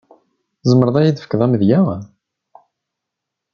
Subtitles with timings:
[0.61, 1.79] Tzemreḍ ad yi-d-tefkeḍ amedya?